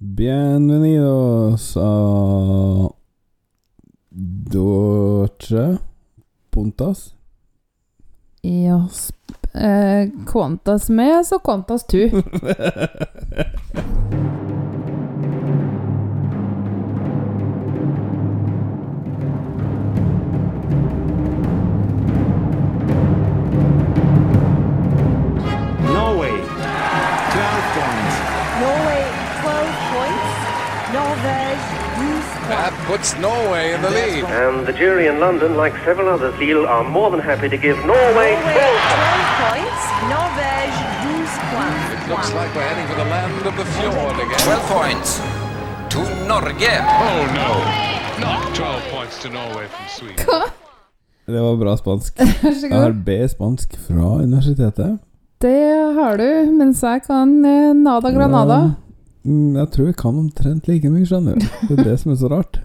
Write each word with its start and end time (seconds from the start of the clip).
Bienvenidos 0.00 1.76
a 1.76 2.88
Dorche 4.10 5.78
Puntas. 6.50 7.14
Ja, 8.42 8.86
sp- 8.86 9.48
eh, 9.54 10.10
Quantas 10.26 10.88
med, 10.88 11.26
så 11.26 11.38
Quantas 11.38 11.86
tu. 11.86 11.96
puts 32.88 33.08
Norway 33.20 33.64
in 33.74 33.80
the 33.82 33.90
lead. 33.90 34.24
And 34.24 34.66
the 34.66 34.72
jury 34.72 35.06
in 35.12 35.20
London, 35.20 35.50
like 35.62 35.74
several 35.84 36.08
others, 36.08 36.34
feel 36.42 36.60
are 36.66 36.84
more 36.98 37.10
than 37.10 37.20
happy 37.20 37.48
to 37.54 37.58
give 37.66 37.76
Norway 37.84 38.30
Norway 38.32 38.32
12 38.56 39.44
points. 39.44 39.82
Norvège 40.14 40.78
12 41.04 41.52
points. 41.52 41.84
It 41.94 42.08
looks 42.12 42.30
like 42.38 42.50
we're 42.56 42.68
heading 42.70 42.86
for 42.90 42.98
the 43.02 43.08
land 43.14 43.44
of 43.50 43.54
the 43.60 43.66
fjord 43.76 44.16
again. 44.24 44.40
12 44.40 44.76
points 44.76 45.10
to 45.92 46.00
Norge. 46.30 46.72
Oh 47.06 47.22
no! 47.40 47.50
Not 48.24 48.54
12 48.54 48.82
points 48.94 49.16
to 49.22 49.28
Norway 49.28 49.66
from 49.74 49.86
Sweden. 49.96 50.24
Det 51.26 51.40
var 51.40 51.56
bra 51.56 51.76
spansk. 51.76 52.14
Jeg 52.62 52.72
har. 52.72 52.92
B-spansk 52.92 53.76
fra 53.86 54.14
universitetet. 54.24 54.98
Det 55.38 55.94
har 55.98 56.16
du, 56.16 56.52
mens 56.56 56.80
jeg 56.82 57.02
kan 57.06 57.44
eh, 57.44 57.74
nada 57.76 58.10
granada. 58.10 58.56
Ja, 59.22 59.60
Jeg 59.60 59.70
tror 59.74 59.86
jeg 59.86 59.96
kan 60.00 60.16
omtrent 60.18 60.66
like 60.68 60.88
mye, 60.90 61.04
skjønner 61.06 61.36
du. 61.36 61.44
Det 61.68 61.76
er 61.78 61.90
det 61.92 61.98
som 62.00 62.12
er 62.14 62.16
så 62.18 62.30
rart. 62.32 62.58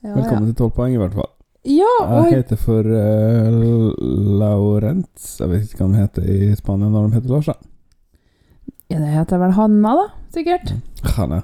Ja, 0.00 0.14
Velkommen 0.16 0.46
til 0.48 0.56
12 0.56 0.70
poeng, 0.72 0.94
i 0.94 1.00
hvert 1.00 1.12
fall. 1.12 1.28
Ja, 1.68 1.88
Jeg 2.24 2.38
heter 2.38 2.56
for 2.56 2.86
uh, 2.88 3.90
Laurents 4.40 5.34
Jeg 5.42 5.50
vet 5.50 5.66
ikke 5.66 5.84
hva 5.84 5.88
de 5.92 5.98
heter 6.00 6.28
i 6.32 6.54
Spania 6.56 6.88
når 6.88 7.10
de 7.10 7.18
heter 7.18 7.34
Lars. 7.34 7.50
da. 7.50 7.56
ja, 8.88 8.96
det 9.02 9.10
heter 9.12 9.42
vel 9.42 9.52
Hanna, 9.58 9.92
da. 9.98 10.06
Sikkert. 10.32 10.72
Hanna. 11.18 11.42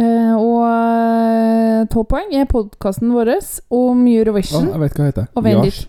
Uh, 0.00 0.34
og 0.34 1.86
tolv 1.92 2.08
12 2.08 2.10
poeng 2.10 2.34
er 2.34 2.50
podkasten 2.50 3.14
vår 3.14 3.30
om 3.36 4.02
Eurovision. 4.08 4.16
Eurovision. 4.18 4.68
jeg 4.72 4.80
vet 4.80 4.98
hva 4.98 5.06
jeg 5.06 5.12
heter. 5.12 5.26
Og 5.34 5.50
Jars. 5.50 5.80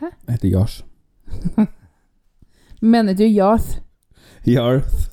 Hæ? 0.00 0.06
Jeg 0.08 0.38
heter 0.38 0.48
Jars. 0.48 0.84
Mener 2.96 3.12
du 3.12 3.26
Jarth? 3.26 3.80
Jarth. 4.46 5.10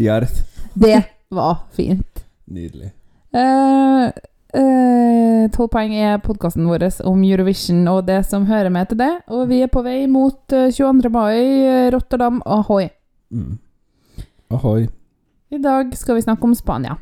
Jarth. 0.00 0.42
Det 0.82 1.04
var 1.30 1.68
fint. 1.70 2.11
Nydelig. 2.50 2.92
Uh, 3.32 4.10
eh, 4.54 5.50
12 5.50 5.68
poeng 5.72 5.94
er 5.96 6.20
podkasten 6.22 6.66
vår 6.68 6.84
om 7.08 7.22
Eurovision 7.24 7.86
og 7.88 8.06
det 8.08 8.22
som 8.28 8.46
hører 8.46 8.72
med 8.72 8.90
til 8.90 9.00
det. 9.00 9.12
Og 9.28 9.48
vi 9.48 9.62
er 9.62 9.70
på 9.72 9.84
vei 9.84 10.06
mot 10.10 10.52
eh, 10.52 10.70
22. 10.72 11.10
mai, 11.12 11.38
eh, 11.38 11.90
Rotterdam, 11.94 12.42
ahoi. 12.46 12.88
Mm. 13.30 13.58
Ahoi. 14.52 14.88
I 15.52 15.58
dag 15.60 15.96
skal 15.96 16.16
vi 16.16 16.26
snakke 16.26 16.44
om 16.44 16.54
Spania. 16.54 16.96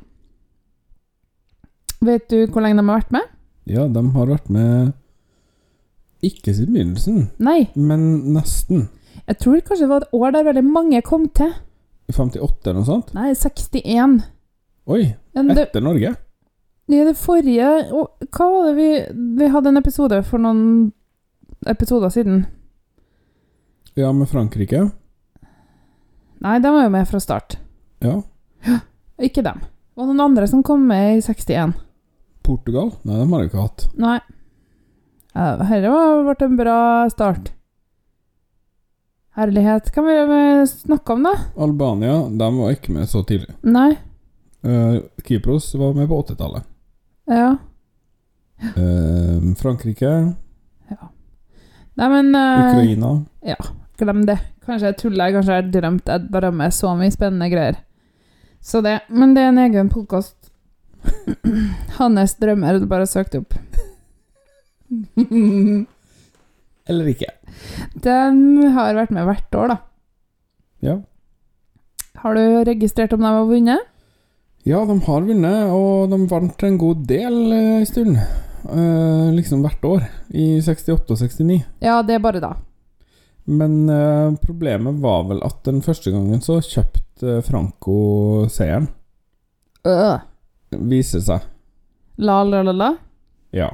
Vet 2.00 2.30
du 2.30 2.46
hvor 2.48 2.64
lenge 2.64 2.80
de 2.80 2.86
har 2.86 3.02
vært 3.02 3.12
med? 3.12 3.28
Ja, 3.68 3.84
de 3.86 4.02
har 4.14 4.30
vært 4.30 4.48
med 4.50 4.92
ikke 6.24 6.52
siden 6.52 6.74
begynnelsen, 6.74 7.30
Nei, 7.40 7.70
men 7.74 8.34
nesten. 8.34 8.90
jeg 9.26 9.38
tror 9.40 9.60
kanskje 9.64 9.86
det 9.86 9.88
var 9.88 10.04
et 10.04 10.12
år 10.12 10.34
der 10.34 10.44
veldig 10.44 10.64
mange 10.64 11.00
kom 11.02 11.28
til. 11.32 11.52
58 12.12 12.66
eller 12.66 12.80
noe 12.80 12.88
sånt. 12.88 13.12
Nei, 13.14 13.30
61. 13.32 14.18
Oi, 14.90 15.14
Men 15.34 15.52
det, 15.54 15.68
etter 15.68 15.84
Norge. 15.84 16.14
i 16.90 17.02
det 17.06 17.14
forrige 17.18 17.68
og 17.94 18.26
Hva 18.34 18.46
var 18.50 18.64
det 18.66 18.72
vi 18.78 18.88
Vi 19.38 19.50
hadde 19.52 19.70
en 19.70 19.78
episode 19.78 20.22
for 20.26 20.42
noen 20.42 20.92
episoder 21.68 22.10
siden. 22.10 22.46
Ja, 23.94 24.12
med 24.16 24.30
Frankrike. 24.30 24.86
Nei, 26.40 26.56
de 26.58 26.72
var 26.72 26.86
jo 26.86 26.92
med 26.94 27.08
fra 27.10 27.20
start. 27.20 27.58
Ja. 28.00 28.16
Ikke 29.20 29.44
dem. 29.44 29.60
Det 29.60 30.00
var 30.00 30.08
noen 30.08 30.22
andre 30.24 30.46
som 30.48 30.62
kom 30.64 30.86
med 30.88 31.18
i 31.18 31.22
61. 31.22 31.74
Portugal. 32.46 32.94
Nei, 33.04 33.18
de 33.20 33.26
har 33.28 33.42
jeg 33.42 33.50
ikke 33.50 33.64
hatt. 33.66 33.86
Nei. 34.00 34.18
Ja, 35.34 35.50
Dette 35.60 35.90
har 35.92 36.22
vært 36.26 36.44
en 36.46 36.56
bra 36.56 36.76
start. 37.12 37.50
Herlighet. 39.36 39.90
Hva 39.94 40.02
vi 40.06 40.40
snakke 40.72 41.14
om, 41.14 41.26
da? 41.28 41.34
Albania, 41.60 42.16
de 42.40 42.48
var 42.56 42.72
ikke 42.74 42.94
med 42.96 43.10
så 43.10 43.20
tidlig. 43.28 43.52
Nei. 43.62 43.92
Uh, 44.64 45.00
Kypros 45.24 45.74
var 45.74 45.94
med 45.96 46.08
på 46.08 46.22
80-tallet. 46.22 46.68
Ja. 47.30 47.56
Uh, 48.76 49.54
Frankrike, 49.56 50.34
Nei, 52.00 52.08
men 52.08 52.34
uh, 52.34 52.70
Ukraina 52.70 53.08
Glem 54.00 54.22
det. 54.24 54.38
Kanskje 54.64 54.88
jeg 54.88 54.96
tuller, 55.02 55.32
kanskje 55.34 55.52
jeg 55.52 55.64
har 55.64 55.72
drømt 55.74 56.06
jeg 56.08 56.28
drømmer 56.32 56.70
så 56.72 56.94
mye 56.96 57.12
spennende 57.12 57.50
greier. 57.52 57.82
Så 58.64 58.80
det. 58.84 58.94
Men 59.12 59.34
det 59.36 59.42
er 59.44 59.50
en 59.50 59.60
egen 59.60 59.90
podkast. 59.92 60.36
Hans 61.98 62.34
drømmer, 62.40 62.78
du 62.80 62.86
bare 62.88 63.08
søkte 63.08 63.42
opp. 63.42 63.52
Eller 66.88 67.12
ikke. 67.12 67.28
Den 68.08 68.40
har 68.72 68.96
vært 68.96 69.12
med 69.12 69.28
hvert 69.28 69.60
år, 69.60 69.74
da. 69.74 69.76
Ja. 70.80 70.96
Har 72.24 72.40
du 72.40 72.64
registrert 72.70 73.12
om 73.12 73.20
de 73.20 73.34
har 73.36 73.52
vunnet? 73.52 73.84
Ja, 74.68 74.82
de 74.84 74.96
har 75.06 75.24
vunnet, 75.24 75.70
og 75.72 76.10
de 76.12 76.18
vant 76.28 76.64
en 76.66 76.78
god 76.80 77.04
del 77.08 77.36
eh, 77.56 77.76
en 77.80 77.86
stund. 77.88 78.18
Eh, 78.70 79.28
liksom 79.32 79.62
hvert 79.64 79.84
år. 79.88 80.02
I 80.36 80.60
68 80.60 81.14
og 81.14 81.16
69. 81.22 81.62
Ja, 81.80 82.00
det 82.04 82.18
er 82.18 82.24
bare 82.24 82.42
da. 82.44 82.52
Men 83.50 83.88
eh, 83.90 84.34
problemet 84.44 85.00
var 85.02 85.24
vel 85.30 85.40
at 85.46 85.62
den 85.66 85.80
første 85.82 86.12
gangen 86.12 86.42
så 86.44 86.58
kjøpte 86.62 87.40
Franco 87.46 87.96
seieren. 88.52 88.90
Øh. 89.88 90.18
Viser 90.90 91.24
seg. 91.24 91.46
La, 92.20 92.42
la, 92.44 92.60
la, 92.62 92.74
la. 92.76 92.90
Ja. 93.56 93.70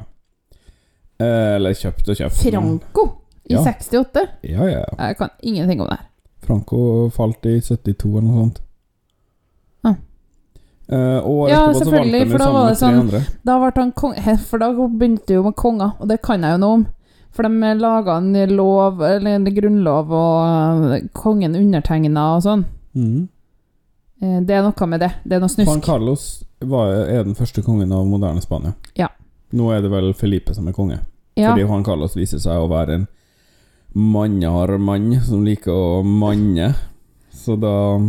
Eh, 1.18 1.56
eller 1.58 1.74
kjøpt 1.76 2.12
og 2.12 2.20
kjøpt. 2.22 2.38
Franco 2.47 3.08
i 3.47 3.54
Ja. 3.54 3.62
68? 3.62 4.22
Ja, 4.47 4.64
ja, 4.70 4.78
ja. 4.86 4.94
Jeg 5.08 5.16
kan 5.18 5.34
ingenting 5.42 5.82
om 5.82 5.91
det 5.91 5.98
her. 5.98 6.06
Franco 6.47 6.78
falt 7.14 7.47
i 7.50 7.58
72 7.60 8.06
eller 8.06 8.26
noe 8.30 8.41
sånt. 8.44 8.62
Og 10.88 11.48
Ja, 11.50 11.72
selvfølgelig, 11.74 12.30
for 12.30 12.38
da 12.38 12.50
var 12.52 12.69
det 12.69 12.78
sånn- 12.78 13.26
Da 13.44 13.58
For 14.47 14.58
da 14.58 14.72
begynte 14.72 15.26
det 15.26 15.34
jo 15.34 15.42
med 15.42 15.56
konger, 15.56 15.92
og 16.00 16.08
det 16.08 16.22
kan 16.22 16.42
jeg 16.42 16.52
jo 16.52 16.58
noe 16.58 16.74
om. 16.74 16.86
For 17.32 17.42
de 17.42 17.48
laga 17.74 18.16
en 18.16 18.32
lov, 18.56 19.00
eller 19.02 19.34
en 19.36 19.44
grunnlov, 19.44 20.10
og 20.10 20.92
eh, 20.94 21.08
kongen 21.12 21.54
undertegna 21.56 22.36
og 22.36 22.42
sånn. 22.42 22.64
Eh, 24.22 24.41
Det 24.41 24.50
er 24.56 24.62
noe 24.62 24.86
med 24.86 25.00
det. 25.00 25.10
Det 25.26 25.36
er 25.36 25.41
noe 25.41 25.50
Juan 25.50 25.66
snusk. 25.66 25.82
Carlos 25.84 26.44
var, 26.62 26.92
er 27.06 27.24
den 27.24 27.34
første 27.34 27.62
kongen 27.62 27.92
av 27.92 28.06
moderne 28.06 28.41
Spania. 28.41 28.72
Ja. 28.97 29.08
Nå 29.53 29.70
er 29.76 29.82
det 29.82 29.91
vel 29.91 30.12
Felipe 30.14 30.54
som 30.54 30.66
er 30.68 30.72
konge. 30.72 31.00
Ja. 31.36 31.50
Fordi 31.53 31.66
Juan 31.66 31.84
Carlos 31.84 32.14
viser 32.16 32.38
seg 32.38 32.56
å 32.56 32.68
være 32.70 32.94
en 32.94 33.08
mannhard 33.94 34.80
mann 34.80 35.20
som 35.20 35.44
liker 35.44 35.72
å 35.72 36.03
manne. 36.04 36.74
Så 37.32 37.58
da 37.60 38.00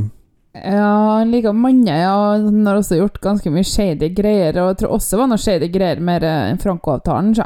Ja, 0.64 1.18
han 1.20 1.32
liker 1.32 1.54
mange, 1.54 1.84
manne, 1.86 1.98
ja. 2.02 2.16
Han 2.46 2.66
har 2.68 2.78
også 2.80 2.98
gjort 3.00 3.20
ganske 3.22 3.52
mye 3.54 3.64
shady 3.68 4.10
greier. 4.16 4.58
Og 4.62 4.72
jeg 4.74 4.78
tror 4.82 4.96
også 4.98 5.16
det 5.16 5.20
var 5.22 5.28
noe 5.32 5.38
shady 5.44 5.70
greier 5.74 6.00
med 6.04 6.24
eh, 6.24 6.56
Franco-avtalen, 6.62 7.34
så. 7.38 7.46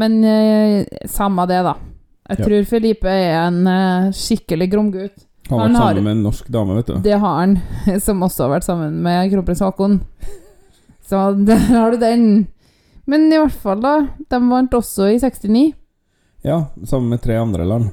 Men 0.00 0.22
eh, 0.24 0.86
samme 1.10 1.46
det, 1.50 1.62
da. 1.66 1.74
Jeg 2.30 2.38
Ja. 2.38 2.44
tror 2.46 2.64
Felipe 2.70 3.08
er 3.12 3.34
en 3.48 3.66
eh, 3.66 4.10
skikkelig 4.16 4.70
gromgutt. 4.72 5.26
Han 5.50 5.58
har 5.58 5.66
Han 5.66 5.72
vært 5.72 5.80
har- 5.82 5.88
sammen 5.94 6.04
med 6.04 6.16
en 6.16 6.22
norsk 6.22 6.46
dame, 6.48 6.74
vet 6.78 6.86
du. 6.86 6.94
Det 7.02 7.18
har 7.18 7.38
han, 7.40 7.56
som 8.00 8.22
også 8.22 8.44
har 8.46 8.52
vært 8.58 8.64
sammen 8.64 9.02
med 9.02 9.32
kronprins 9.32 9.60
Haakon. 9.60 10.00
Så 11.04 11.44
der 11.44 11.56
har 11.68 11.90
du 11.90 11.98
den. 11.98 12.46
Men 13.06 13.26
i 13.32 13.36
hvert 13.36 13.52
fall, 13.52 13.80
da. 13.82 13.96
De 14.30 14.38
vant 14.48 14.70
også 14.78 15.10
i 15.12 15.18
69. 15.18 15.74
Ja, 16.44 16.60
sammen 16.86 17.10
med 17.10 17.20
tre 17.22 17.36
andre 17.38 17.64
land. 17.66 17.90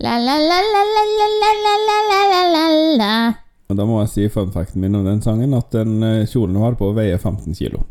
La, 0.00 0.16
la, 0.18 0.34
la, 0.40 0.58
la, 0.74 0.82
la, 0.90 1.04
la, 1.20 1.28
la, 1.30 1.74
la, 1.86 2.20
la, 2.32 2.42
la, 2.52 2.66
la, 2.98 3.12
Og 3.70 3.76
da 3.78 3.84
må 3.86 4.00
jeg 4.02 4.10
si 4.10 4.28
funfacten 4.34 4.82
min 4.82 4.96
om 4.98 5.04
den 5.06 5.20
sangen, 5.22 5.54
at 5.54 5.70
den 5.74 6.02
eh, 6.02 6.26
kjolen 6.26 6.56
hun 6.58 6.64
har 6.66 6.74
på, 6.78 6.90
veier 6.96 7.18
15 7.22 7.54
kilo. 7.54 7.84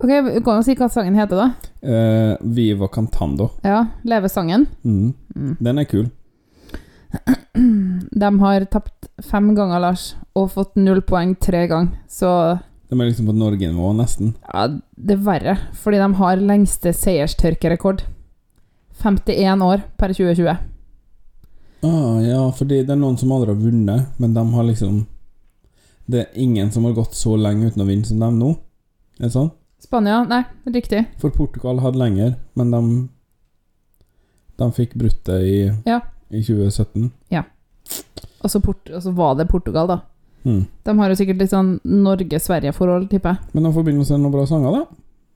Ok, 0.00 0.08
vi 0.08 0.40
kan 0.42 0.56
jo 0.58 0.64
si 0.64 0.74
hva 0.78 0.88
sangen 0.90 1.14
heter, 1.18 1.36
da. 1.38 1.70
Eh, 1.84 2.32
Viva 2.56 2.88
Cantando. 2.88 3.50
Ja, 3.62 3.84
Leve 4.08 4.30
sangen. 4.32 4.64
Mm. 4.82 5.12
Mm. 5.36 5.52
Den 5.60 5.78
er 5.82 5.86
kul. 5.90 6.08
De 8.22 8.30
har 8.40 8.64
tapt 8.72 9.08
fem 9.26 9.52
ganger, 9.54 9.82
Lars, 9.82 10.14
og 10.38 10.50
fått 10.54 10.76
null 10.80 11.02
poeng 11.06 11.34
tre 11.42 11.66
ganger. 11.70 11.92
Så 12.10 12.30
De 12.90 12.96
er 12.98 13.06
liksom 13.10 13.28
på 13.30 13.36
Norge-nivå, 13.36 13.92
nesten. 13.98 14.34
ja, 14.50 14.66
det 14.96 15.14
er 15.18 15.22
verre, 15.26 15.56
fordi 15.78 16.00
de 16.02 16.08
har 16.18 16.42
lengste 16.42 16.92
seierstørkerekord. 16.96 18.02
51 19.00 19.62
år 19.64 19.84
per 19.96 20.12
2020. 20.16 20.58
Ah, 21.86 22.18
ja, 22.20 22.40
fordi 22.52 22.82
det 22.84 22.92
er 22.92 22.98
noen 23.00 23.16
som 23.16 23.30
aldri 23.32 23.54
har 23.54 23.60
vunnet, 23.62 24.08
men 24.20 24.34
de 24.36 24.42
har 24.52 24.66
liksom 24.68 25.04
Det 26.10 26.20
er 26.24 26.40
ingen 26.42 26.70
som 26.74 26.84
har 26.88 26.96
gått 26.96 27.14
så 27.14 27.36
lenge 27.38 27.68
uten 27.70 27.84
å 27.84 27.86
vinne 27.86 28.08
som 28.08 28.18
dem 28.22 28.38
nå. 28.40 28.50
Er 29.20 29.28
det 29.28 29.34
sånn? 29.36 29.50
Spania? 29.80 30.24
Nei, 30.28 30.42
riktig. 30.74 31.04
For 31.22 31.30
Portugal 31.34 31.80
hadde 31.84 32.00
lenger, 32.00 32.36
men 32.58 32.70
de 32.74 33.08
De 34.60 34.66
fikk 34.76 34.92
brutt 35.00 35.22
det 35.24 35.38
i, 35.48 35.72
Ja. 35.86 36.00
i 36.30 36.42
2017. 36.42 37.10
Og 38.42 38.48
så 38.50 38.60
Port 38.60 38.88
og 38.90 39.02
så 39.02 39.12
var 39.12 39.34
det 39.36 39.48
Portugal, 39.48 39.86
da. 39.86 39.98
Mm. 40.44 40.66
De 40.84 40.98
har 40.98 41.08
jo 41.12 41.16
sikkert 41.18 41.38
litt 41.42 41.50
sånn 41.52 41.74
Norge-Sverige-forhold, 41.84 43.10
tipper 43.10 43.34
jeg. 43.36 43.50
Men 43.52 43.66
de 43.66 43.72
får 43.74 43.84
begynne 43.84 44.04
å 44.04 44.08
sende 44.08 44.24
noen 44.24 44.32
bra 44.32 44.46
sanger, 44.48 44.78
da. 44.78 44.84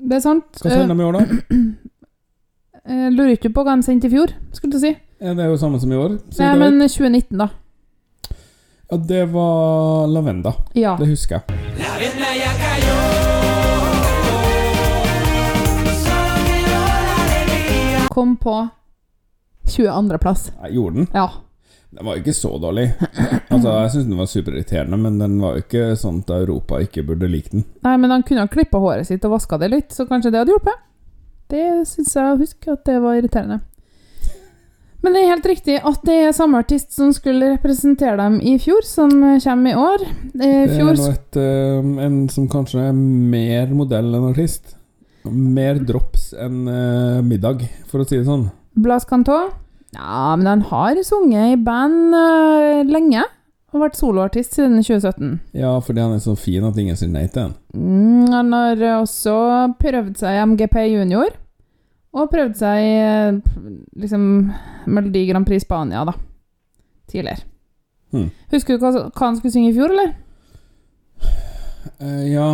Det 0.01 0.17
er 0.17 0.21
sant. 0.25 0.61
Hva 0.63 0.71
sender 0.73 0.95
de 0.95 1.03
i 1.03 1.09
år, 1.09 1.19
da? 1.19 1.25
Eh, 2.85 3.11
lurer 3.11 3.37
ikke 3.37 3.53
på 3.53 3.65
hva 3.65 3.77
de 3.77 3.83
sendte 3.87 4.09
i 4.09 4.13
fjor, 4.13 4.33
skulle 4.53 4.73
du 4.77 4.81
si. 4.83 4.91
Er 5.21 5.37
det 5.37 5.47
jo 5.49 5.57
samme 5.57 5.79
som 5.81 5.93
i 5.93 5.97
år? 5.97 6.19
Nei, 6.39 6.51
men 6.61 6.81
2019, 6.85 7.39
da. 7.41 7.47
Ja, 8.89 8.97
det 8.97 9.25
var 9.25 10.07
Lavenda. 10.07 10.53
Ja. 10.73 10.97
Det 11.01 11.07
husker 11.07 11.35
jeg. 11.41 11.45
Kom 18.11 18.37
på 18.37 18.69
22.-plass. 19.67 20.53
Jeg 20.63 20.73
gjorde 20.75 20.97
den. 20.97 21.09
Ja. 21.13 21.31
Den 21.91 22.07
var 22.07 22.17
jo 22.17 22.23
ikke 22.23 22.35
så 22.35 22.59
dårlig. 22.59 22.89
Altså, 23.51 23.69
Jeg 23.71 23.91
syns 23.93 24.07
den 24.09 24.19
var 24.19 24.27
superirriterende, 24.27 24.97
men 24.99 25.19
den 25.19 25.35
var 25.43 25.55
jo 25.57 25.63
ikke 25.65 25.83
sånn 25.99 26.21
at 26.25 26.31
Europa 26.37 26.81
ikke 26.83 27.05
burde 27.07 27.29
like 27.31 27.51
den. 27.53 27.65
Nei, 27.87 27.97
men 28.03 28.11
han 28.11 28.25
kunne 28.27 28.43
ha 28.47 28.51
klippa 28.51 28.81
håret 28.83 29.07
sitt 29.07 29.25
og 29.27 29.37
vaska 29.37 29.59
det 29.63 29.69
litt, 29.71 29.95
så 29.95 30.07
kanskje 30.09 30.33
det 30.35 30.41
hadde 30.43 30.55
hjulpet. 30.57 30.83
Det 31.55 31.65
syns 31.87 32.15
jeg 32.17 32.33
å 32.35 32.41
huske 32.41 32.73
at 32.75 32.83
det 32.89 32.97
var 33.05 33.19
irriterende. 33.21 33.61
Men 35.05 35.13
det 35.13 35.21
er 35.21 35.33
helt 35.35 35.47
riktig 35.51 35.75
at 35.85 36.07
det 36.09 36.15
er 36.25 36.31
samme 36.33 36.63
artist 36.65 36.95
som 36.97 37.11
skulle 37.13 37.53
representere 37.59 38.17
dem 38.17 38.39
i 38.41 38.55
fjor, 38.63 38.87
som 38.89 39.13
kommer 39.45 39.75
i 39.75 39.77
år. 39.77 40.05
I 40.33 40.39
Det 40.41 40.49
er 40.49 40.73
fjor 40.73 40.97
nå 40.97 41.11
et, 41.11 41.37
uh, 41.37 41.91
en 42.07 42.17
som 42.33 42.47
kanskje 42.49 42.87
er 42.89 42.97
mer 42.97 43.75
modell 43.77 44.09
enn 44.17 44.31
artist. 44.31 44.73
Mer 45.29 45.83
drops 45.85 46.31
enn 46.41 46.65
uh, 46.69 47.21
middag, 47.25 47.67
for 47.91 48.01
å 48.01 48.09
si 48.09 48.17
det 48.17 48.25
sånn. 48.31 48.49
Blas 48.81 49.05
Cantó. 49.09 49.43
Ja, 49.95 50.33
men 50.41 50.49
han 50.49 50.65
har 50.73 50.99
sunget 51.05 51.53
i 51.53 51.61
band 51.61 52.17
uh, 52.17 52.81
lenge. 52.89 53.29
Og 53.75 53.83
vært 53.83 53.99
soloartist 53.99 54.55
siden 54.55 54.79
2017. 54.79 55.39
Ja, 55.59 55.77
fordi 55.83 56.01
han 56.01 56.15
er 56.15 56.21
så 56.23 56.37
fin 56.39 56.65
at 56.65 56.77
ingen 56.79 56.97
sier 56.97 57.11
nei 57.11 57.27
til 57.27 57.49
han. 57.49 57.57
Mm, 57.75 58.29
han 58.31 58.53
har 58.55 58.85
også 59.03 59.35
prøvd 59.81 60.21
seg 60.21 60.37
i 60.37 60.45
MGP 60.47 60.77
Junior. 60.95 61.35
Og 62.15 62.31
prøvde 62.31 62.55
seg 62.59 62.85
eh, 62.85 63.39
liksom 63.99 64.27
Melodi 64.87 65.25
Grand 65.27 65.47
Prix 65.49 65.67
Spania, 65.67 66.05
da. 66.07 66.15
Tidligere. 67.11 67.43
Hmm. 68.15 68.29
Husker 68.53 68.77
du 68.77 68.85
hva, 68.85 68.93
hva 69.11 69.27
han 69.27 69.39
skulle 69.41 69.55
synge 69.55 69.73
i 69.73 69.75
fjor, 69.75 69.91
eller? 69.91 70.13
Uh, 72.01 72.25
ja 72.31 72.47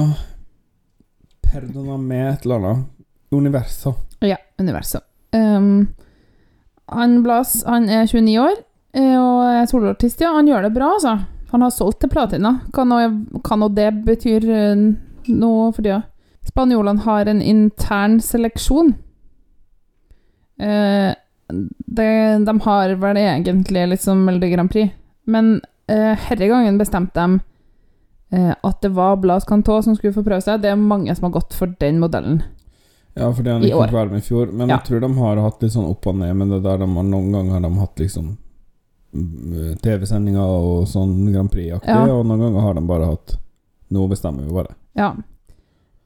Perdona 1.44 1.98
med 2.00 2.24
et 2.32 2.46
eller 2.46 2.56
annet. 2.60 2.86
Universo. 3.30 3.92
Ja, 4.24 4.36
Universo. 4.58 5.02
Um, 5.32 5.86
han 6.90 7.20
Blas 7.22 7.60
han 7.66 7.86
er 7.88 8.08
29 8.10 8.38
år 8.42 8.56
eh, 8.98 9.14
og 9.14 9.44
er 9.46 9.68
soloartist, 9.70 10.22
ja. 10.24 10.32
Han 10.34 10.48
gjør 10.48 10.66
det 10.66 10.72
bra, 10.74 10.94
altså. 10.96 11.18
Han 11.50 11.62
har 11.62 11.74
solgt 11.74 12.00
til 12.02 12.10
platina. 12.10 12.56
Hva 12.74 12.86
nå, 12.86 13.68
det 13.74 13.90
betyr 14.06 14.48
eh, 14.50 14.82
nå 15.30 15.52
for 15.74 15.82
tida. 15.82 16.02
Spanjolene 16.46 17.04
har 17.04 17.30
en 17.30 17.42
intern 17.42 18.18
seleksjon. 18.24 18.94
Eh, 20.60 21.10
det, 21.90 22.10
de 22.46 22.54
har 22.66 22.92
vel 23.02 23.16
egentlig 23.18 23.88
liksom 23.94 24.12
som 24.20 24.24
Melodi 24.28 24.50
Grand 24.52 24.70
Prix, 24.70 24.92
men 25.26 25.60
eh, 25.90 26.12
herre 26.28 26.46
gangen 26.50 26.78
bestemte 26.78 27.16
de 27.24 27.40
eh, 28.36 28.52
at 28.62 28.80
det 28.84 28.92
var 28.94 29.16
Blas 29.16 29.44
Cantó 29.48 29.80
som 29.82 29.96
skulle 29.96 30.14
få 30.14 30.22
prøve 30.26 30.44
seg. 30.44 30.60
Det 30.62 30.70
er 30.70 30.76
mange 30.78 31.14
som 31.16 31.26
har 31.26 31.34
gått 31.40 31.56
for 31.58 31.72
den 31.80 31.98
modellen. 32.02 32.42
Ja, 33.18 33.32
fordi 33.34 33.50
han 33.50 33.64
I 33.64 33.70
ikke 33.72 33.88
fikk 33.88 33.96
være 33.96 34.12
med 34.12 34.22
i 34.22 34.28
fjor. 34.28 34.52
Men 34.52 34.68
Ja. 34.68 34.76
jeg 34.76 34.86
tror 34.86 35.00
de 35.02 35.10
har 35.18 35.40
hatt 35.42 35.62
litt 35.64 35.72
sånn 35.74 35.88
opp 35.90 36.06
og 36.06 36.14
ned 36.20 36.36
med 36.36 36.52
det 36.54 36.62
der. 36.62 36.78
De 36.78 36.86
har, 36.94 37.02
noen 37.10 37.32
ganger 37.34 37.56
har 37.56 37.60
de 37.66 37.72
hatt 37.80 37.98
liksom 37.98 38.28
mm, 39.12 39.80
TV-sendinger 39.82 40.54
og 40.60 40.86
sånn 40.88 41.32
Grand 41.32 41.50
Prix-aktig, 41.50 41.88
Ja. 41.90 42.06
og 42.14 42.26
noen 42.26 42.38
ganger 42.46 42.60
har 42.68 42.74
de 42.78 42.86
bare 42.86 43.10
hatt 43.10 43.36
Nå 43.90 44.04
bestemmer 44.06 44.44
vi 44.46 44.52
bare. 44.54 44.70
Ja. 44.94 45.08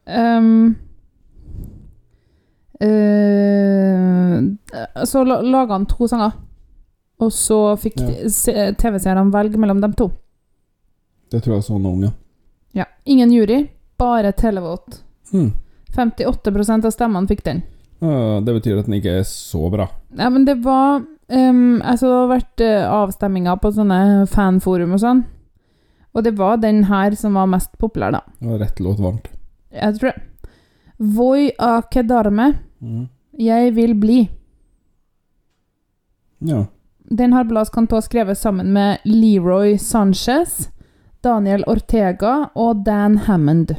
Eh, 0.07 0.41
så 5.05 5.25
la- 5.25 5.41
laga 5.43 5.73
han 5.73 5.87
to 5.87 6.09
sanger. 6.09 6.33
Og 7.23 7.31
så 7.33 7.59
fikk 7.79 8.01
Ja. 8.01 8.73
TV-seerne 8.75 9.31
velge 9.33 9.57
mellom 9.59 9.81
dem 9.81 9.93
to. 9.95 10.11
Det 11.31 11.43
tror 11.43 11.55
jeg 11.57 11.63
så 11.65 11.79
noen 11.79 11.95
unge. 11.95 12.13
ja. 12.75 12.81
Ja. 12.81 12.85
Ingen 13.07 13.31
jury, 13.33 13.69
bare 13.99 14.33
televote. 14.33 14.99
Hmm. 15.31 15.53
58% 15.95 16.85
av 16.85 16.91
stemmene 16.91 17.29
fikk 17.29 17.43
den. 17.45 17.63
Uh, 18.03 18.41
det 18.41 18.55
betyr 18.63 18.79
at 18.81 18.87
den 18.87 18.95
ikke 19.01 19.19
er 19.21 19.23
så 19.23 19.71
bra. 19.71 19.89
Ja, 20.19 20.29
men 20.29 20.45
det 20.45 20.57
var 20.65 21.03
um, 21.29 21.81
Altså, 21.83 22.07
det 22.07 22.19
har 22.19 22.29
vært 22.29 22.61
uh, 22.61 22.91
avstemminger 22.93 23.57
på 23.63 23.71
sånne 23.73 24.27
fanforum 24.29 24.93
og 24.93 25.01
sånn. 25.01 25.25
Og 26.15 26.25
det 26.25 26.37
var 26.37 26.57
den 26.57 26.85
her 26.85 27.15
som 27.15 27.35
var 27.35 27.47
mest 27.47 27.71
populær, 27.79 28.11
da. 28.13 28.21
Det 28.41 28.49
var 28.51 28.59
rett 28.59 28.81
låt 28.81 28.99
varmt. 29.01 29.29
Jeg 29.73 29.95
tror 29.99 30.11
det. 30.13 30.23
Voi 30.97 31.51
a 31.59 31.83
quedarme. 31.83 32.53
Mm. 32.81 33.09
Jeg 33.39 33.75
vil 33.75 33.95
bli. 33.99 34.19
Ja. 36.39 36.67
Den 37.05 37.33
har 37.33 37.45
Blas 37.45 37.71
Cantó 37.71 38.01
skrevet 38.03 38.39
sammen 38.39 38.73
med 38.73 38.99
Leroy 39.05 39.79
Sanchez, 39.79 40.69
Daniel 41.21 41.65
Ortega 41.67 42.51
og 42.55 42.85
Dan 42.85 43.19
Hammond. 43.27 43.75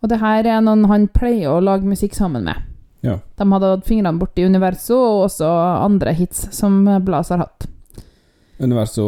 Og 0.00 0.08
det 0.12 0.20
her 0.20 0.46
er 0.46 0.60
noen 0.64 0.86
han 0.90 1.08
pleier 1.08 1.50
å 1.52 1.62
lage 1.64 1.88
musikk 1.88 2.14
sammen 2.16 2.44
med. 2.44 2.64
Ja. 3.04 3.18
De 3.36 3.46
hadde 3.52 3.70
hatt 3.74 3.86
fingrene 3.88 4.20
borti 4.20 4.44
Universo, 4.44 4.96
og 4.96 5.26
også 5.26 5.48
andre 5.84 6.12
hits 6.16 6.46
som 6.56 6.84
Blas 7.04 7.32
har 7.32 7.44
hatt. 7.44 7.66
Universo 8.60 9.06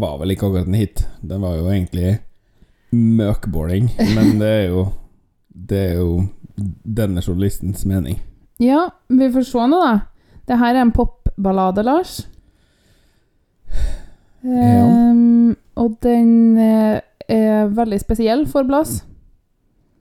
var 0.00 0.18
vel 0.20 0.34
ikke 0.34 0.48
akkurat 0.48 0.68
en 0.68 0.80
hit. 0.80 1.04
Den 1.20 1.44
var 1.44 1.56
jo 1.56 1.68
egentlig 1.70 2.18
møkboring, 2.90 3.92
men 4.16 4.40
det 4.40 4.50
er 4.50 4.64
jo 4.72 4.88
Det 5.50 5.78
er 5.92 5.94
jo 5.98 6.24
denne 6.84 7.22
journalistens 7.24 7.84
mening. 7.88 8.20
Ja, 8.60 8.90
vi 9.08 9.30
får 9.32 9.46
se 9.48 9.66
nå, 9.70 9.80
da. 9.80 9.98
Det 10.46 10.58
her 10.58 10.74
er 10.74 10.84
en 10.84 10.92
popballade, 10.94 11.82
Lars. 11.86 12.20
Ehm, 14.44 15.56
og 15.76 15.96
den 16.02 16.58
eh, 16.58 17.00
er 17.28 17.70
veldig 17.76 18.00
spesiell 18.02 18.46
for 18.50 18.66
Blas. 18.68 19.00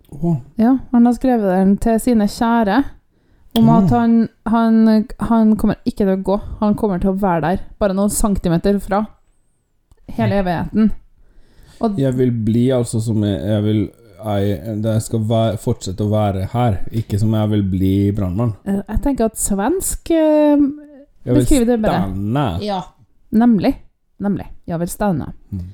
Oh. 0.10 0.40
Ja, 0.58 0.78
han 0.92 1.06
har 1.06 1.14
skrevet 1.18 1.52
den 1.54 1.76
til 1.78 2.00
sine 2.02 2.28
kjære. 2.28 2.84
Om 3.58 3.70
at 3.74 3.90
han, 3.90 4.28
han, 4.46 5.06
han 5.26 5.56
kommer 5.58 5.80
ikke 5.86 6.04
til 6.04 6.14
å 6.14 6.22
gå. 6.24 6.36
Han 6.62 6.76
kommer 6.78 7.02
til 7.02 7.12
å 7.12 7.20
være 7.20 7.42
der, 7.46 7.64
bare 7.82 7.96
noen 7.98 8.12
centimeter 8.14 8.78
fra. 8.84 9.04
Hele 10.18 10.42
evigheten. 10.44 10.92
Og 11.80 11.98
Jeg 12.00 12.14
vil 12.18 12.32
bli 12.46 12.68
altså 12.76 13.02
som 13.02 13.24
jeg, 13.24 13.40
jeg 13.40 13.64
vil 13.66 13.82
jeg, 14.20 15.02
skal 15.06 15.26
være, 15.30 15.58
fortsette 15.62 16.06
å 16.06 16.12
være 16.12 16.48
her, 16.54 16.80
ikke 16.92 17.20
som 17.22 17.34
jeg 17.38 17.52
vil 17.54 17.66
bli 17.72 17.94
brannmann. 18.16 18.56
eh, 18.66 18.82
jeg 18.82 19.04
tenker 19.06 19.30
at 19.30 19.40
svensk 19.40 20.12
uh, 20.12 20.66
Jeg 21.26 21.36
vil 21.36 21.46
bedre. 21.46 21.66
Jeg 21.66 21.66
vil 21.66 21.84
stanne. 21.84 22.48
Ja. 22.66 22.82
Nemlig. 23.32 23.74
Nemlig. 24.20 24.48
Jeg 24.68 24.80
vil 24.80 24.92
stanne. 24.92 25.34
Mm. 25.52 25.68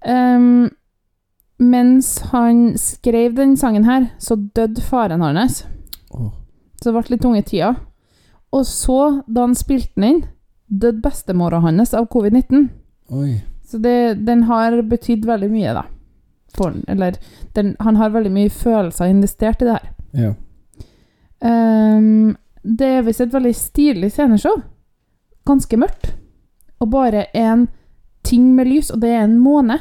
Um, 0.00 0.70
mens 1.60 2.18
han 2.32 2.78
skrev 2.80 3.34
den 3.36 3.56
sangen 3.60 3.84
her, 3.84 4.10
så 4.18 4.36
døde 4.36 4.80
faren 4.80 5.20
hans. 5.20 5.64
Oh. 6.10 6.30
Så 6.80 6.88
det 6.88 6.96
ble 6.96 7.14
litt 7.14 7.24
tunge 7.24 7.42
tida. 7.44 7.74
Og 8.50 8.66
så, 8.66 9.22
da 9.28 9.44
han 9.44 9.54
spilte 9.58 9.92
den 9.98 10.08
inn, 10.08 10.22
døde 10.66 11.02
bestemora 11.04 11.60
hans 11.60 11.94
av 11.94 12.08
covid-19. 12.10 12.68
Så 13.66 13.78
det, 13.78 14.24
den 14.26 14.46
har 14.48 14.80
betydd 14.88 15.26
veldig 15.28 15.50
mye, 15.52 15.74
da. 15.76 15.84
For, 16.56 16.70
han. 16.70 16.84
eller 16.88 17.18
den, 17.54 17.74
han 17.80 17.96
har 17.96 18.14
veldig 18.14 18.32
mye 18.34 18.50
følelser 18.50 19.10
investert 19.12 19.62
i 19.62 19.68
det 19.68 19.76
her. 19.76 19.90
Ja. 20.12 20.32
Um, 21.40 22.36
det 22.62 22.86
er 22.86 23.04
visst 23.06 23.22
et 23.24 23.34
veldig 23.34 23.54
stilig 23.56 24.10
sceneshow. 24.12 24.60
Ganske 25.48 25.78
mørkt. 25.80 26.14
Og 26.80 26.90
bare 26.92 27.26
en 27.36 27.68
ting 28.26 28.50
med 28.54 28.68
lys, 28.68 28.90
og 28.90 29.00
det 29.00 29.14
er 29.14 29.24
en 29.24 29.38
måne. 29.40 29.78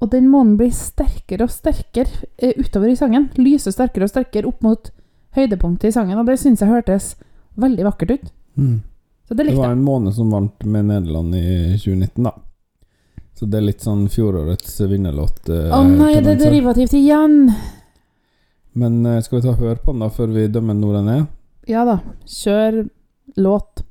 Og 0.00 0.10
den 0.12 0.28
månen 0.28 0.56
blir 0.60 0.74
sterkere 0.76 1.46
og 1.46 1.54
sterkere 1.54 2.26
eh, 2.38 2.52
utover 2.60 2.92
i 2.92 2.98
sangen. 2.98 3.30
Lyser 3.40 3.74
sterkere 3.74 4.06
og 4.06 4.12
sterkere 4.12 4.50
opp 4.50 4.60
mot 4.64 4.90
høydepunktet 5.36 5.90
i 5.90 5.96
sangen, 5.96 6.18
og 6.20 6.28
det 6.28 6.38
syns 6.40 6.62
jeg 6.62 6.70
hørtes 6.70 7.14
veldig 7.60 7.86
vakkert 7.88 8.16
ut. 8.16 8.28
Mm. 8.56 8.80
Så 9.28 9.34
det 9.34 9.48
Det 9.48 9.56
var 9.56 9.72
en 9.72 9.84
måne 9.84 10.12
som 10.12 10.30
vant 10.30 10.64
med 10.64 10.84
Nederland 10.84 11.34
i 11.34 11.76
2019, 11.80 12.24
da. 12.24 12.32
Så 13.36 13.44
det 13.44 13.58
er 13.58 13.66
litt 13.66 13.84
sånn 13.84 14.06
fjorårets 14.08 14.78
vinnerlåt. 14.88 15.42
Eh, 15.52 15.68
Å 15.68 15.82
oh, 15.82 15.88
nei, 15.88 16.14
det 16.24 16.38
er 16.38 16.44
derivativt 16.46 16.94
igjen! 16.96 17.50
Men 18.76 19.02
eh, 19.04 19.20
skal 19.24 19.42
vi 19.42 19.48
ta 19.48 19.56
hør 19.58 19.76
på 19.82 19.92
den 19.92 20.04
da, 20.04 20.12
før 20.12 20.32
vi 20.32 20.46
dømmer 20.48 20.76
når 20.78 21.00
den 21.00 21.10
er? 21.12 21.26
Ja 21.68 21.84
da. 21.84 21.98
Kjør 22.24 22.86
låt. 23.36 23.82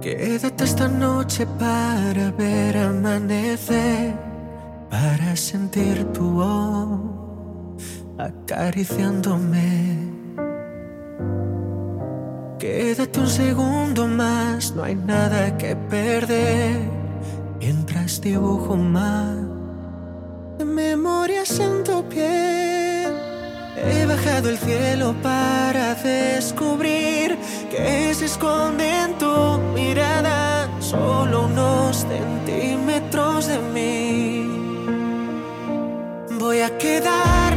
Quédate 0.00 0.64
esta 0.64 0.88
noche 0.88 1.46
para 1.60 2.32
ver 2.38 2.76
amanecer. 2.88 4.29
Para 4.90 5.36
sentir 5.36 6.04
tu 6.12 6.30
voz 6.32 7.00
acariciándome. 8.18 9.96
Quédate 12.58 13.20
un 13.20 13.28
segundo 13.28 14.06
más, 14.06 14.74
no 14.74 14.82
hay 14.82 14.96
nada 14.96 15.56
que 15.56 15.74
perder. 15.76 16.76
Mientras 17.58 18.20
dibujo 18.20 18.76
más 18.76 19.36
de 20.58 20.64
memorias 20.64 21.58
en 21.58 21.84
tu 21.84 22.02
piel. 22.08 22.60
He 23.82 24.04
bajado 24.04 24.50
el 24.50 24.58
cielo 24.58 25.14
para 25.22 25.94
descubrir 25.94 27.38
que 27.70 28.12
se 28.14 28.26
esconde 28.26 28.86
en 29.04 29.16
tu 29.16 29.58
mirada 29.74 30.68
solo 30.80 31.46
unos 31.46 31.96
centímetros 31.96 33.46
de 33.46 33.58
mí. 33.74 33.99
Voy 36.60 36.68
a 36.68 36.76
quedarme, 36.76 37.49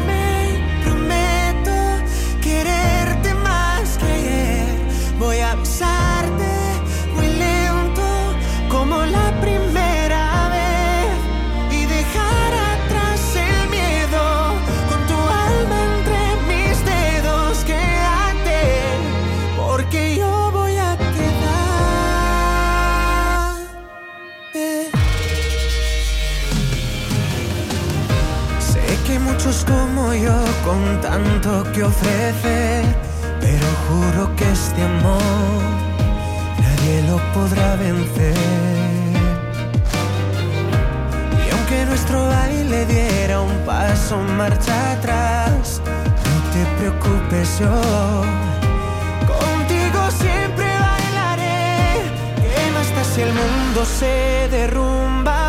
Contigo 49.27 50.01
siempre 50.11 50.65
bailaré. 50.79 52.03
¿Qué 52.37 52.71
más 52.71 52.95
da 52.95 53.03
si 53.03 53.21
el 53.21 53.33
mundo 53.33 53.83
se 53.83 54.47
derrumba 54.49 55.42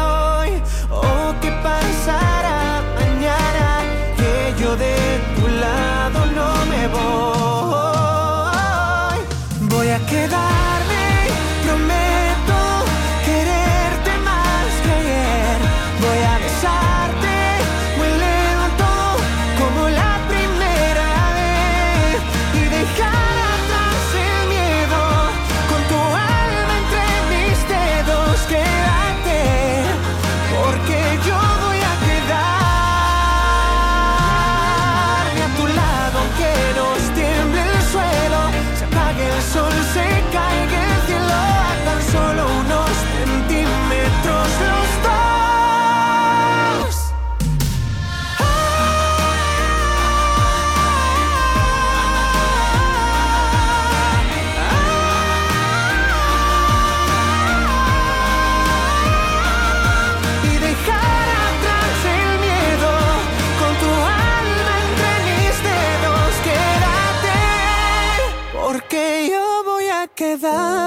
quedar. 70.45 70.85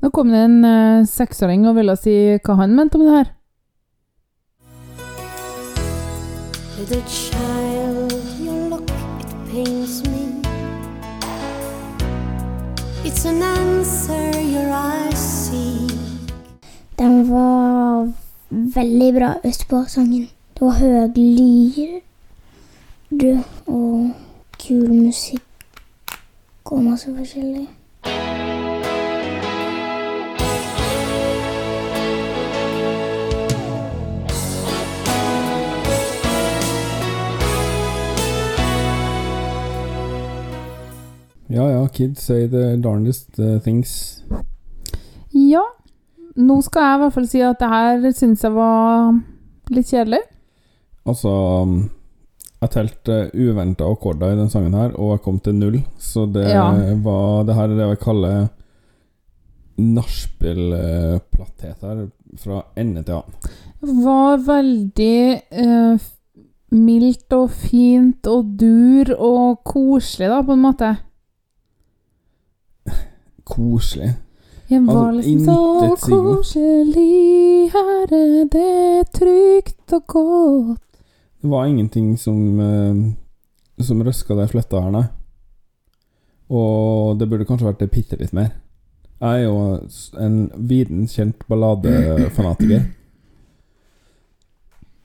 Nå 0.00 0.10
kom 0.10 0.32
det 0.32 0.38
en 0.38 0.64
uh, 0.64 1.06
seksåring 1.06 1.66
og 1.68 1.76
ville 1.78 1.96
si 2.00 2.16
hva 2.42 2.54
han 2.58 2.74
mente 2.76 2.98
om 2.98 3.04
det 3.06 3.14
her. 3.14 3.28
Little 6.78 7.02
child, 7.06 8.12
your 8.42 8.70
look, 8.70 8.90
it 9.20 9.32
pains 9.52 10.02
me. 10.08 10.42
It's 13.04 13.24
an 13.26 13.42
answer 13.42 14.40
your 14.40 14.68
eyes 14.72 15.18
see. 15.18 15.88
Den 16.98 17.30
var 17.30 18.12
veldig 18.50 19.14
bra 19.14 19.34
Østpå-sangen. 19.44 20.28
Det 20.54 20.60
var 20.66 20.72
høy 20.80 21.06
lyder 21.16 22.00
og 23.66 24.10
kul 24.62 24.92
musikk 24.94 25.42
og 26.64 26.84
masse 26.84 27.14
forskjellig. 27.16 27.68
Ja 41.50 41.68
ja, 41.68 41.86
kids 41.86 42.22
say 42.22 42.46
the 42.46 42.82
darndest 42.82 43.38
uh, 43.38 43.60
things. 43.60 44.24
Ja, 45.34 45.60
nå 46.36 46.60
skal 46.60 46.82
jeg 46.82 46.94
i 46.94 47.00
hvert 47.02 47.12
fall 47.12 47.26
si 47.28 47.42
at 47.44 47.58
det 47.60 47.68
her 47.68 48.06
syns 48.16 48.44
jeg 48.44 48.54
var 48.54 49.18
litt 49.70 49.90
kjedelig. 49.90 50.22
Altså 51.04 51.28
um, 51.28 51.90
Jeg 52.62 52.70
telte 52.70 53.14
uventa 53.34 53.84
akkorder 53.90 54.32
i 54.32 54.36
den 54.38 54.50
sangen 54.52 54.74
her, 54.78 54.92
og 54.94 55.16
jeg 55.16 55.22
kom 55.24 55.38
til 55.42 55.54
null. 55.58 55.80
Så 55.98 56.26
det 56.32 56.44
Ja. 56.48 56.68
var 57.02 57.42
Det 57.44 57.54
her 57.54 57.64
er 57.64 57.68
det 57.76 57.88
jeg 57.88 57.98
kaller 57.98 58.48
nachspiel-platthet 59.78 61.76
her, 61.82 62.06
fra 62.38 62.62
ende 62.76 63.02
til 63.02 63.12
annen. 63.18 63.34
Var 64.04 64.36
veldig 64.46 65.42
eh, 65.50 65.96
mildt 66.72 67.32
og 67.36 67.50
fint 67.50 68.26
og 68.30 68.44
dur 68.60 69.10
og 69.18 69.58
koselig, 69.64 70.28
da, 70.30 70.40
på 70.42 70.52
en 70.56 70.62
måte. 70.62 70.96
Koselig. 73.44 74.14
Jeg 74.70 74.86
var 74.86 75.08
Altså, 75.10 75.28
liksom 75.28 75.44
så 75.44 75.96
koselig, 76.00 77.70
her 77.74 78.06
er 78.16 78.44
det 78.54 79.08
trygt 79.12 79.92
og 79.92 80.06
godt. 80.06 80.80
Det 81.42 81.50
var 81.50 81.66
ingenting 81.66 82.14
som 82.18 82.60
uh, 82.60 83.82
Som 83.82 84.02
røska 84.04 84.36
de 84.38 84.46
fletta 84.48 84.80
her, 84.84 84.92
nei. 84.94 85.06
Og 86.52 87.18
det 87.18 87.26
burde 87.30 87.46
kanskje 87.48 87.70
vært 87.70 87.80
det 87.80 87.90
bitte 87.90 88.18
litt 88.20 88.34
mer. 88.36 88.52
Jeg 89.22 89.38
er 89.38 89.46
jo 89.46 89.54
en 90.20 90.36
viden 90.68 91.06
kjent 91.08 91.46
balladefanatiker. 91.48 92.82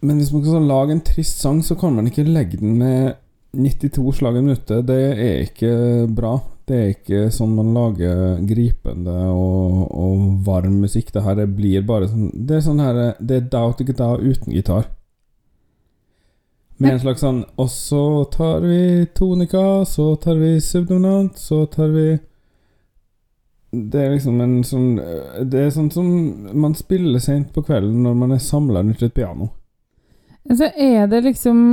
Men 0.01 0.19
hvis 0.19 0.33
man 0.33 0.43
skal 0.43 0.67
lage 0.67 0.95
en 0.95 1.05
trist 1.05 1.39
sang, 1.41 1.61
så 1.63 1.77
kan 1.79 1.95
man 1.95 2.09
ikke 2.09 2.25
legge 2.27 2.59
den 2.59 2.75
med 2.81 3.15
92 3.57 4.17
slag 4.19 4.37
i 4.37 4.43
minuttet. 4.43 4.85
Det 4.89 4.99
er 5.13 5.45
ikke 5.45 5.71
bra. 6.11 6.35
Det 6.67 6.77
er 6.77 6.89
ikke 6.91 7.21
sånn 7.31 7.55
man 7.55 7.71
lager 7.77 8.41
gripende 8.49 9.15
og, 9.31 9.85
og 9.87 10.25
varm 10.45 10.81
musikk. 10.83 11.13
Det 11.15 11.23
her 11.23 11.45
blir 11.47 11.85
bare 11.87 12.09
sånn 12.11 12.29
Det 12.33 12.57
er 12.57 12.65
sånn 12.65 12.83
her 12.83 12.99
Det 13.21 13.37
er 13.37 13.49
Doubt 13.53 13.85
Dao 13.95 14.17
uten 14.19 14.51
gitar. 14.51 14.89
Med 16.77 16.93
en 16.93 16.99
slags 17.01 17.23
sånn 17.25 17.41
Og 17.57 17.69
så 17.73 18.01
tar 18.33 18.61
vi 18.61 19.05
tonika, 19.17 19.85
så 19.85 20.15
tar 20.21 20.37
vi 20.37 20.57
subdominant, 20.61 21.37
så 21.37 21.65
tar 21.65 21.89
vi 21.93 22.07
Det 23.71 24.01
er 24.01 24.13
liksom 24.13 24.41
en 24.41 24.57
sånn 24.63 24.89
Det 25.49 25.63
er 25.63 25.73
sånn 25.73 25.91
som 25.93 26.09
man 26.53 26.77
spiller 26.77 27.23
sent 27.23 27.53
på 27.55 27.65
kvelden 27.65 28.03
når 28.05 28.17
man 28.21 28.35
er 28.35 28.43
samla 28.43 28.83
rundt 28.83 29.03
et 29.03 29.13
piano. 29.13 29.49
Så 30.47 30.69
er 30.71 31.07
det 31.11 31.23
liksom 31.25 31.63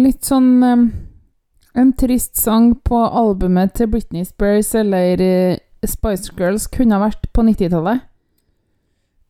litt 0.00 0.24
sånn 0.24 0.62
En 0.62 1.90
trist 1.98 2.38
sang 2.38 2.72
på 2.86 3.02
albumet 3.06 3.74
til 3.78 3.90
Britney 3.90 4.24
Spears 4.24 4.74
eller 4.74 5.20
eh, 5.22 5.58
Spice 5.86 6.32
Girls 6.36 6.66
kunne 6.66 6.96
ha 6.98 7.06
vært 7.06 7.28
på 7.32 7.44
90-tallet. 7.46 8.02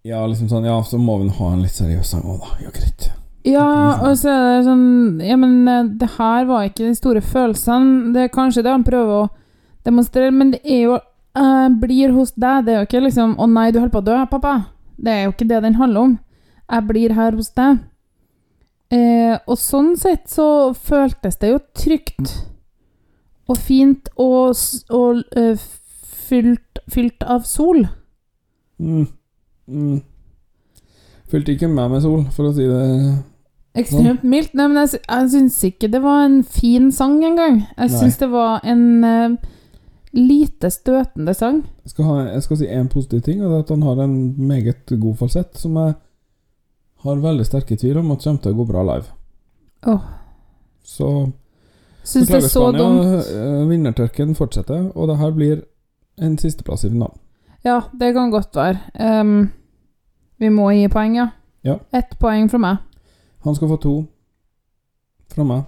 Ja, 0.09 0.23
liksom 0.25 0.49
sånn 0.49 0.65
Ja, 0.65 0.79
så 0.83 0.99
må 0.99 1.19
vi 1.21 1.29
ha 1.37 1.51
en 1.53 1.61
litt 1.63 1.77
seriøs 1.77 2.15
sang 2.15 2.25
òg, 2.25 2.41
da. 2.41 2.55
Ja, 2.65 2.73
greit. 2.75 3.10
Ja, 3.47 4.01
og 4.05 4.19
så 4.21 4.29
er 4.29 4.49
det 4.59 4.65
sånn 4.67 5.21
Ja, 5.25 5.37
men 5.41 5.69
eh, 5.69 5.87
det 6.01 6.11
her 6.19 6.45
var 6.49 6.67
ikke 6.67 6.89
de 6.91 6.97
store 6.97 7.23
følelsene. 7.25 8.11
Det 8.15 8.27
er 8.27 8.35
kanskje 8.35 8.65
det 8.67 8.75
han 8.75 8.85
prøver 8.85 9.23
å 9.23 9.31
demonstrere, 9.87 10.33
men 10.35 10.53
det 10.53 10.61
er 10.65 10.83
jo 10.85 10.99
uh, 10.99 11.69
Blir 11.81 12.13
hos 12.17 12.35
deg. 12.37 12.67
Det 12.67 12.75
er 12.75 12.83
jo 12.83 12.89
ikke 12.89 13.07
liksom 13.07 13.39
'Å 13.39 13.49
nei, 13.49 13.71
du 13.71 13.81
holder 13.81 13.95
på 13.95 14.03
å 14.03 14.09
dø, 14.11 14.19
pappa'. 14.35 14.59
Det 15.01 15.13
er 15.13 15.23
jo 15.25 15.33
ikke 15.33 15.49
det 15.49 15.63
den 15.65 15.79
handler 15.81 16.01
om. 16.01 16.19
Jeg 16.71 16.87
blir 16.87 17.15
her 17.17 17.33
hos 17.33 17.49
deg. 17.57 17.81
Eh, 18.91 19.39
og 19.47 19.57
sånn 19.59 19.95
sett 19.97 20.27
så 20.29 20.75
føltes 20.75 21.39
det 21.39 21.53
jo 21.53 21.61
trygt 21.79 22.33
og 23.47 23.57
fint 23.57 24.09
og, 24.19 24.59
og 24.91 25.23
uh, 25.39 25.55
fylt, 26.29 26.83
fylt 26.91 27.23
av 27.23 27.47
sol. 27.47 27.87
Mm. 28.79 29.07
Mm. 29.71 30.01
Fulgte 31.31 31.55
ikke 31.55 31.71
med 31.71 31.91
med 31.95 32.03
sol, 32.03 32.25
for 32.35 32.51
å 32.51 32.55
si 32.55 32.67
det 32.67 32.83
Ekstremt 33.79 34.25
mildt. 34.27 34.55
Nei, 34.59 34.67
men 34.67 34.81
jeg, 34.83 35.01
jeg 35.05 35.31
syns 35.31 35.59
ikke 35.69 35.89
det 35.93 36.01
var 36.03 36.25
en 36.27 36.41
fin 36.43 36.91
sang 36.93 37.21
engang. 37.25 37.61
Jeg 37.79 37.91
syns 37.95 38.17
det 38.19 38.31
var 38.33 38.65
en 38.67 39.05
uh, 39.05 39.37
lite 40.17 40.71
støtende 40.75 41.35
sang. 41.39 41.61
Jeg 41.85 41.93
skal, 41.95 42.05
ha, 42.09 42.17
jeg 42.33 42.43
skal 42.43 42.59
si 42.59 42.67
én 42.67 42.89
positiv 42.91 43.23
ting, 43.23 43.45
og 43.45 43.51
det 43.51 43.59
er 43.61 43.67
at 43.67 43.71
han 43.77 43.87
har 43.87 44.03
en 44.05 44.17
meget 44.49 44.95
god 45.01 45.21
falsett, 45.23 45.55
som 45.59 45.77
jeg 45.79 45.95
har 47.05 47.23
veldig 47.23 47.47
sterke 47.47 47.77
tvil 47.79 48.03
om 48.03 48.11
at 48.11 48.27
kommer 48.27 48.43
til 48.43 48.57
å 48.57 48.59
gå 48.59 48.67
bra 48.73 48.83
live. 48.91 49.07
Åh. 49.87 50.03
Så 50.85 51.31
Syns 52.03 52.29
det 52.29 52.37
er 52.41 52.47
så 52.49 52.67
Spania, 52.67 52.83
dumt. 52.83 53.31
eh, 53.31 53.69
Vinnertørken 53.71 54.35
fortsetter, 54.35 54.91
og 54.97 55.09
det 55.09 55.19
her 55.21 55.33
blir 55.37 55.63
en 56.21 56.37
sisteplass 56.39 56.85
i 56.85 56.91
finalen. 56.91 57.17
Ja, 57.65 57.81
det 58.01 58.15
kan 58.17 58.33
godt 58.33 58.57
være. 58.57 58.81
Um, 58.99 59.51
vi 60.41 60.49
må 60.49 60.71
gi 60.73 60.89
poeng, 60.89 61.17
ja. 61.17 61.29
Ja. 61.63 61.79
Ett 61.93 62.17
poeng 62.19 62.49
fra 62.51 62.59
meg. 62.59 62.79
Han 63.45 63.55
skal 63.57 63.69
få 63.69 63.77
to 63.81 63.95
fra 65.35 65.45
meg. 65.47 65.63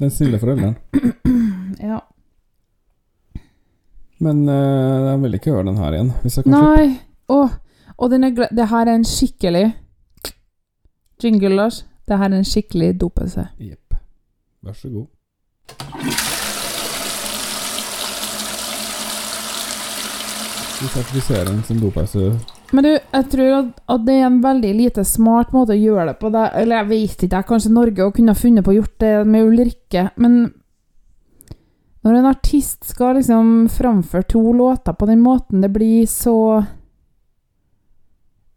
Den 0.00 0.10
snille 0.10 0.38
forelderen. 0.42 0.76
Ja. 1.82 1.96
Men 4.22 4.44
eh, 4.48 5.08
jeg 5.10 5.22
vil 5.22 5.34
ikke 5.34 5.50
høre 5.50 5.64
den 5.66 5.78
her 5.80 5.92
igjen. 5.96 6.12
Hvis 6.22 6.36
jeg 6.38 6.44
kan 6.44 6.52
slippe. 6.52 6.76
Nei. 6.76 6.98
Åh. 7.34 7.54
Og 7.98 8.10
den 8.12 8.24
gle- 8.36 8.50
det 8.54 8.68
her 8.70 8.86
er 8.86 8.94
en 9.00 9.04
skikkelig 9.08 9.64
Jingle, 11.24 11.48
Lars. 11.56 11.80
Det 12.08 12.18
her 12.18 12.28
er 12.30 12.38
en 12.38 12.44
skikkelig 12.46 12.92
dopelse. 13.00 13.48
Jepp. 13.58 13.94
Vær 14.62 14.72
så 14.78 14.88
god. 14.94 15.06
Vi 20.82 20.88
sertifiserer 20.88 21.44
den 21.44 21.62
som 21.64 21.80
dopause. 21.80 22.38
Men 22.72 22.86
du, 22.86 22.90
jeg 22.96 23.28
tror 23.34 23.50
at, 23.58 24.04
det 24.06 24.14
er 24.16 24.26
en 24.26 24.40
veldig 24.42 24.72
lite 24.78 25.04
smart 25.04 25.52
måte 25.52 25.74
å 25.74 25.80
gjøre 25.80 26.08
det 26.12 26.18
på. 26.20 26.30
Det. 26.32 26.46
Eller 26.62 26.80
jeg 26.80 26.88
vet 26.88 27.24
ikke, 27.26 27.36
jeg. 27.36 27.48
kanskje 27.50 27.72
Norge 27.74 28.10
kunne 28.16 28.38
funnet 28.38 28.64
på 28.64 28.72
å 28.72 28.76
gjort 28.78 28.98
det 29.04 29.14
med 29.28 29.48
Ulrikke. 29.50 30.06
Men 30.16 30.38
når 32.02 32.18
en 32.18 32.30
artist 32.32 32.88
skal 32.88 33.18
liksom 33.18 33.50
framføre 33.70 34.26
to 34.32 34.42
låter 34.56 34.96
på 34.96 35.08
den 35.10 35.20
måten, 35.22 35.60
det 35.64 35.72
blir 35.74 36.06
så 36.10 36.64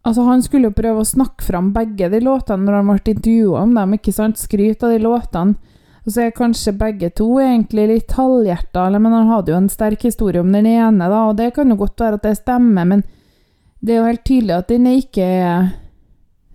Altså, 0.06 0.22
han 0.22 0.44
skulle 0.46 0.70
jo 0.70 0.78
prøve 0.78 1.02
å 1.02 1.08
snakke 1.08 1.42
fram 1.42 1.72
begge 1.74 2.12
de 2.12 2.20
låtene 2.22 2.62
når 2.62 2.76
han 2.78 2.90
ble 2.92 3.14
intervjua 3.16 3.64
om 3.64 3.72
dem, 3.74 3.96
ikke 3.98 4.12
sant? 4.14 4.38
Skryt 4.38 4.84
av 4.86 4.92
de 4.94 5.00
låtene. 5.02 5.56
Og 6.06 6.14
så 6.14 6.28
er 6.28 6.36
kanskje 6.38 6.76
begge 6.78 7.10
to 7.18 7.26
egentlig 7.42 7.88
litt 7.90 8.14
halvhjerta, 8.14 8.84
men 8.94 9.16
han 9.18 9.32
hadde 9.32 9.50
jo 9.50 9.58
en 9.58 9.72
sterk 9.74 10.06
historie 10.06 10.44
om 10.44 10.52
den 10.54 10.68
ene, 10.70 11.08
da, 11.10 11.24
og 11.26 11.40
det 11.40 11.56
kan 11.56 11.74
jo 11.74 11.80
godt 11.80 12.04
være 12.06 12.20
at 12.20 12.28
det 12.28 12.36
stemmer, 12.38 12.86
men 12.86 13.02
det 13.82 13.96
er 13.96 14.00
jo 14.00 14.10
helt 14.10 14.26
tydelig 14.28 14.56
at 14.56 14.70
den 14.72 14.88
er 14.90 15.02
ikke 15.02 15.32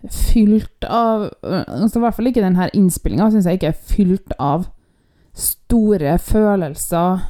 fylt 0.08 0.86
av 0.88 1.26
altså 1.50 1.98
I 1.98 2.04
hvert 2.06 2.16
fall 2.16 2.30
ikke 2.30 2.44
denne 2.44 2.70
innspillinga, 2.76 3.28
syns 3.32 3.48
jeg 3.48 3.60
ikke 3.60 3.74
er 3.74 3.82
fylt 3.90 4.32
av 4.40 4.64
store 5.36 6.16
følelser 6.18 7.20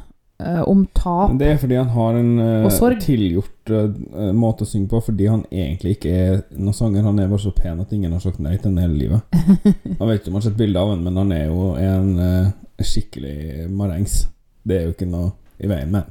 eh, 0.41 0.63
om 0.63 0.85
tap. 0.97 1.35
Det 1.39 1.51
er 1.51 1.59
fordi 1.61 1.77
han 1.81 1.91
har 1.95 2.17
en 2.19 2.31
eh, 2.41 2.97
tilgjort 3.03 3.73
eh, 3.75 4.31
måte 4.37 4.65
å 4.65 4.71
synge 4.71 4.91
på, 4.93 5.03
fordi 5.11 5.29
han 5.31 5.45
egentlig 5.51 5.97
ikke 5.99 6.15
er 6.15 6.41
noen 6.57 6.77
sanger. 6.77 7.05
Han 7.07 7.21
er 7.21 7.29
bare 7.31 7.43
så 7.43 7.53
pen 7.57 7.83
at 7.83 7.93
ingen 7.97 8.15
har 8.15 8.23
sagt 8.25 8.41
nei 8.43 8.57
til 8.57 8.71
den 8.71 8.81
hele 8.83 8.97
livet. 8.97 9.41
Han 10.01 10.09
vet 10.09 10.23
ikke 10.23 10.31
om 10.31 10.39
han 10.39 10.41
har 10.41 10.49
sett 10.49 10.59
bilde 10.59 10.81
av 10.81 10.95
ham, 10.95 11.03
men 11.05 11.19
han 11.21 11.33
er 11.37 11.47
jo 11.51 11.71
en 11.77 12.11
eh, 12.25 12.51
skikkelig 12.87 13.67
marengs. 13.77 14.23
Det 14.65 14.79
er 14.79 14.87
jo 14.87 14.95
ikke 14.95 15.09
noe 15.11 15.35
i 15.61 15.69
veien 15.69 15.91
med. 15.93 16.09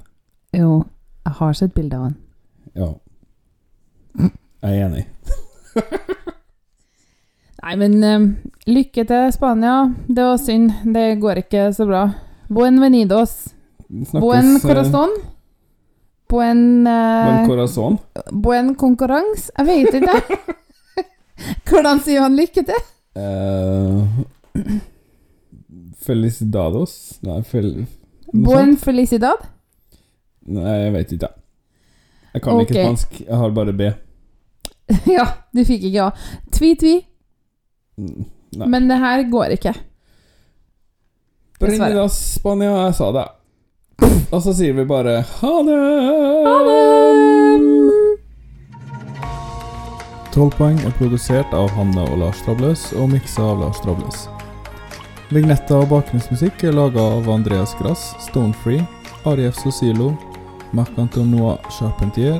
Jo, 0.54 0.84
jeg 1.26 1.38
har 1.39 1.56
sett 1.58 1.74
bilde 1.74 1.98
av 1.98 2.04
han. 2.10 2.18
Ja. 2.78 2.89
Jeg 4.60 4.76
er 4.76 4.86
enig. 4.89 5.06
Nei, 7.63 7.76
men 7.80 7.95
uh, 8.04 8.26
lykke 8.67 9.06
til, 9.08 9.32
Spania. 9.36 9.76
Det 10.08 10.26
var 10.26 10.39
synd. 10.41 10.72
Det 10.95 11.06
går 11.22 11.43
ikke 11.43 11.69
så 11.76 11.88
bra. 11.88 12.06
Buen 12.50 12.80
venidos. 12.82 13.54
Snakkes, 13.89 14.19
Buen 14.22 14.50
corazón. 14.63 15.15
Buen 16.30 16.88
uh, 16.88 17.26
Buen 17.26 17.48
corazón? 17.50 17.98
Buen 18.32 18.76
concorrance. 18.76 19.52
Jeg 19.58 19.65
vet 19.67 20.00
ikke. 20.02 20.39
Hvordan 21.69 22.02
sier 22.04 22.26
han 22.26 22.36
lykke 22.36 22.65
til? 22.67 22.82
Uh, 23.15 24.04
Felicidados 26.04 27.19
Nei, 27.26 27.39
fel, 27.48 27.72
Buen 28.32 28.76
sånt. 28.76 28.84
felicidad? 28.84 29.48
Nei, 30.50 30.76
jeg 30.86 30.93
vet 30.93 31.12
ikke. 31.17 31.32
Jeg 32.34 32.43
kan 32.45 32.62
ikke 32.62 32.76
spansk. 32.78 33.19
Jeg 33.26 33.41
har 33.41 33.52
bare 33.56 33.74
B. 33.74 33.89
ja, 35.17 35.25
du 35.54 35.63
fikk 35.65 35.86
ikke 35.89 36.10
A. 36.10 36.12
Tvi-tvi. 36.56 36.95
Mm, 37.99 38.25
Nei. 38.58 38.69
Men 38.73 38.88
det 38.89 38.97
her 39.02 39.23
går 39.30 39.58
ikke. 39.60 39.75
Bring 41.60 41.82
it 41.84 41.97
us, 41.99 42.15
Spania, 42.39 42.71
jeg 42.88 42.95
sa 42.97 43.12
det. 43.12 43.28
Og 44.32 44.41
så 44.45 44.54
sier 44.56 44.73
vi 44.78 44.86
bare 44.88 45.19
ha 45.41 45.54
det! 45.67 45.80
Ha 46.47 46.58
det! 46.67 46.80
12 50.30 50.52
poeng 50.56 50.78
er 50.86 50.93
produsert 50.95 51.52
av 51.58 51.71
Hanne 51.75 52.04
og 52.06 52.19
Lars 52.21 52.39
Trabløs 52.45 52.91
og 52.95 53.10
miksa 53.12 53.43
av 53.43 53.63
Lars 53.63 53.82
Trabløs. 53.84 54.28
Vignetta 55.34 55.82
og 55.82 55.89
bakgrunnsmusikk 55.91 56.63
er 56.69 56.78
laga 56.78 57.02
av 57.17 57.28
Andreas 57.34 57.73
Grass, 57.82 58.13
Stonefree, 58.23 58.86
Arief 59.28 59.58
Sosilo, 59.60 60.13
Marc-Antonois 60.78 61.60
Charpentier, 61.75 62.39